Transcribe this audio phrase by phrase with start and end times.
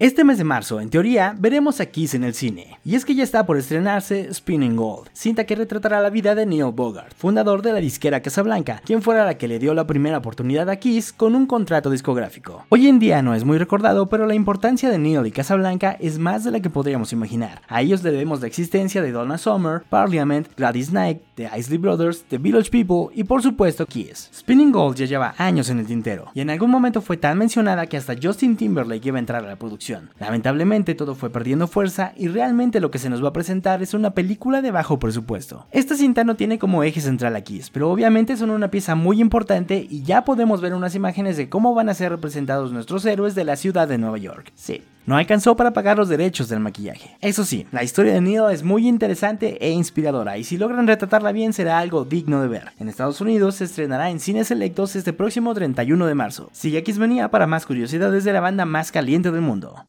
[0.00, 2.80] Este mes de marzo, en teoría, veremos a Kiss en el cine.
[2.84, 6.46] Y es que ya está por estrenarse Spinning Gold, cinta que retratará la vida de
[6.46, 10.18] Neil Bogart, fundador de la disquera Casablanca, quien fuera la que le dio la primera
[10.18, 12.66] oportunidad a Kiss con un contrato discográfico.
[12.70, 16.18] Hoy en día no es muy recordado, pero la importancia de Neil y Casablanca es
[16.18, 17.62] más de la que podríamos imaginar.
[17.68, 22.38] A ellos debemos la existencia de Donna Summer, Parliament, Gladys Knight, The Isley Brothers, The
[22.38, 24.28] Village People y por supuesto Kiss.
[24.34, 27.86] Spinning Gold ya lleva años en el tintero, y en algún momento fue tan mencionada
[27.86, 29.83] que hasta Justin Timberlake iba a entrar a la producción
[30.18, 33.94] Lamentablemente todo fue perdiendo fuerza y realmente lo que se nos va a presentar es
[33.94, 35.66] una película de bajo presupuesto.
[35.70, 39.86] Esta cinta no tiene como eje central a pero obviamente son una pieza muy importante
[39.88, 43.44] y ya podemos ver unas imágenes de cómo van a ser representados nuestros héroes de
[43.44, 44.52] la ciudad de Nueva York.
[44.54, 47.16] Sí, no alcanzó para pagar los derechos del maquillaje.
[47.20, 51.32] Eso sí, la historia de Neil es muy interesante e inspiradora y si logran retratarla
[51.32, 52.72] bien será algo digno de ver.
[52.78, 56.48] En Estados Unidos se estrenará en cines selectos este próximo 31 de marzo.
[56.52, 59.86] Sigue X venía para más curiosidades de la banda más caliente del mundo.